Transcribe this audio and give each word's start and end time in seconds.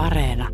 Areena. 0.00 0.48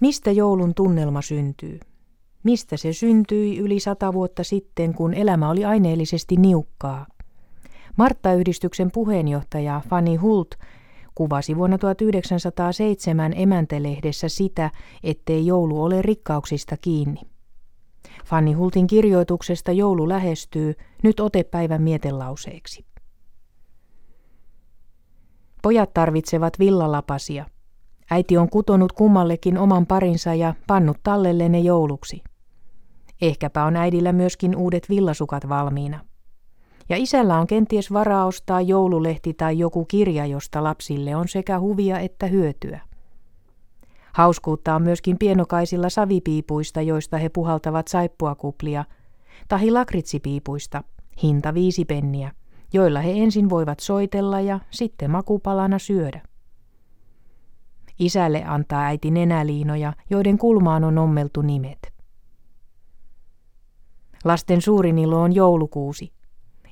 Mistä 0.00 0.30
joulun 0.30 0.74
tunnelma 0.74 1.22
syntyy? 1.22 1.80
Mistä 2.42 2.76
se 2.76 2.92
syntyi 2.92 3.58
yli 3.58 3.80
sata 3.80 4.12
vuotta 4.12 4.44
sitten, 4.44 4.94
kun 4.94 5.14
elämä 5.14 5.50
oli 5.50 5.64
aineellisesti 5.64 6.36
niukkaa? 6.36 7.06
Martta-yhdistyksen 7.96 8.90
puheenjohtaja 8.92 9.80
Fanny 9.88 10.16
Hult 10.16 10.54
kuvasi 11.14 11.56
vuonna 11.56 11.78
1907 11.78 13.32
emäntelehdessä 13.36 14.28
sitä, 14.28 14.70
ettei 15.02 15.46
joulu 15.46 15.82
ole 15.82 16.02
rikkauksista 16.02 16.76
kiinni. 16.76 17.20
Fanny 18.24 18.52
Hultin 18.52 18.86
kirjoituksesta 18.86 19.72
joulu 19.72 20.08
lähestyy 20.08 20.74
nyt 21.02 21.20
otepäivän 21.20 21.82
mietelauseeksi. 21.82 22.84
Pojat 25.62 25.94
tarvitsevat 25.94 26.58
villalapasia. 26.58 27.46
Äiti 28.10 28.36
on 28.36 28.50
kutonut 28.50 28.92
kummallekin 28.92 29.58
oman 29.58 29.86
parinsa 29.86 30.34
ja 30.34 30.54
pannut 30.66 30.96
tallelle 31.02 31.48
ne 31.48 31.58
jouluksi. 31.58 32.22
Ehkäpä 33.22 33.64
on 33.64 33.76
äidillä 33.76 34.12
myöskin 34.12 34.56
uudet 34.56 34.88
villasukat 34.88 35.48
valmiina. 35.48 36.00
Ja 36.88 36.96
isällä 36.96 37.38
on 37.38 37.46
kenties 37.46 37.92
varaa 37.92 38.26
ostaa 38.26 38.60
joululehti 38.60 39.34
tai 39.34 39.58
joku 39.58 39.84
kirja, 39.84 40.26
josta 40.26 40.64
lapsille 40.64 41.16
on 41.16 41.28
sekä 41.28 41.60
huvia 41.60 41.98
että 41.98 42.26
hyötyä. 42.26 42.80
Hauskuutta 44.12 44.74
on 44.74 44.82
myöskin 44.82 45.18
pienokaisilla 45.18 45.88
savipiipuista, 45.88 46.82
joista 46.82 47.18
he 47.18 47.28
puhaltavat 47.28 47.88
saippuakuplia, 47.88 48.84
tahi 49.48 49.70
lakritsipiipuista, 49.70 50.84
hinta 51.22 51.54
viisi 51.54 51.84
penniä, 51.84 52.32
joilla 52.72 53.00
he 53.00 53.12
ensin 53.12 53.50
voivat 53.50 53.80
soitella 53.80 54.40
ja 54.40 54.60
sitten 54.70 55.10
makupalana 55.10 55.78
syödä. 55.78 56.22
Isälle 57.98 58.44
antaa 58.44 58.82
äiti 58.82 59.10
nenäliinoja, 59.10 59.92
joiden 60.10 60.38
kulmaan 60.38 60.84
on 60.84 60.98
ommeltu 60.98 61.42
nimet. 61.42 61.92
Lasten 64.24 64.62
suurin 64.62 64.98
ilo 64.98 65.20
on 65.20 65.34
joulukuusi. 65.34 66.12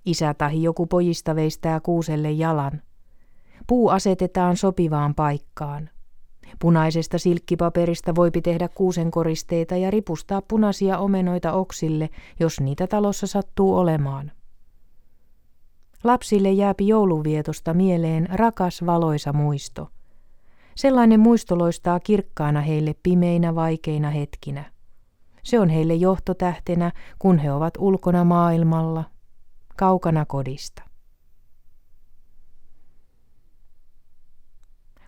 Isä 0.06 0.34
tahi 0.34 0.62
joku 0.62 0.86
pojista 0.86 1.34
veistää 1.34 1.80
kuuselle 1.80 2.30
jalan. 2.30 2.82
Puu 3.66 3.88
asetetaan 3.88 4.56
sopivaan 4.56 5.14
paikkaan. 5.14 5.90
Punaisesta 6.58 7.18
silkkipaperista 7.18 8.14
voipi 8.14 8.42
tehdä 8.42 8.68
kuusenkoristeita 8.68 9.76
ja 9.76 9.90
ripustaa 9.90 10.42
punaisia 10.42 10.98
omenoita 10.98 11.52
oksille, 11.52 12.10
jos 12.40 12.60
niitä 12.60 12.86
talossa 12.86 13.26
sattuu 13.26 13.76
olemaan. 13.76 14.32
Lapsille 16.04 16.50
jääpi 16.52 16.88
jouluvietosta 16.88 17.74
mieleen 17.74 18.28
rakas 18.32 18.86
valoisa 18.86 19.32
muisto. 19.32 19.88
Sellainen 20.74 21.20
muisto 21.20 21.58
loistaa 21.58 22.00
kirkkaana 22.00 22.60
heille 22.60 22.94
pimeinä 23.02 23.54
vaikeina 23.54 24.10
hetkinä. 24.10 24.64
Se 25.44 25.60
on 25.60 25.68
heille 25.68 25.94
johtotähtenä, 25.94 26.92
kun 27.18 27.38
he 27.38 27.52
ovat 27.52 27.74
ulkona 27.78 28.24
maailmalla, 28.24 29.04
kaukana 29.76 30.26
kodista. 30.26 30.87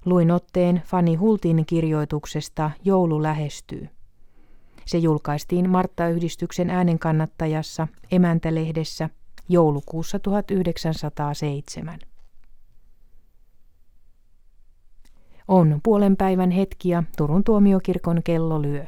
Luin 0.05 0.31
otteen 0.31 0.83
Fanny 0.87 1.15
Hultin 1.15 1.67
kirjoituksesta 1.67 2.71
Joulu 2.85 3.23
lähestyy. 3.23 3.89
Se 4.87 4.99
julkaistiin 4.99 5.71
Martta-yhdistyksen 5.71 6.71
äänenkannattajassa 6.71 7.89
emäntälehdessä 8.11 9.11
joulukuussa 9.49 10.19
1907. 10.19 11.99
On 15.49 15.81
puolen 15.83 16.17
päivän 16.17 16.51
hetki 16.51 16.89
ja 16.89 17.03
Turun 17.17 17.45
tuomiokirkon 17.45 18.23
kello 18.25 18.63
lyö. 18.63 18.87